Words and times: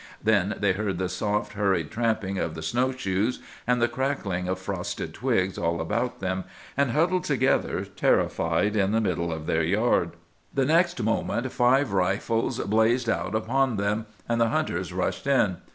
Then 0.23 0.55
they 0.59 0.71
heard 0.73 0.97
the 0.97 1.07
soft, 1.07 1.53
hurried 1.53 1.91
tramping 1.91 2.39
of 2.39 2.55
the 2.55 2.63
snow 2.63 2.91
shoes, 2.91 3.37
and 3.67 3.79
the 3.79 3.87
crackling 3.87 4.47
of 4.47 4.57
frosted 4.57 5.13
twigs 5.13 5.59
all 5.59 5.79
about 5.79 6.21
them, 6.21 6.45
and 6.75 6.89
huddled 6.89 7.23
together, 7.23 7.85
terrified, 7.85 8.75
in 8.75 8.93
the 8.93 8.99
middle 8.99 9.31
of 9.31 9.45
their 9.45 9.61
yard. 9.61 10.13
"The 10.55 10.65
next 10.65 11.03
moment 11.03 11.51
five 11.51 11.93
rifles 11.93 12.57
blazed 12.61 13.11
out 13.11 13.35
upon 13.35 13.77
them, 13.77 14.07
and 14.27 14.41
the 14.41 14.49
hunters 14.49 14.91
rushed 14.91 15.27
in. 15.27 15.57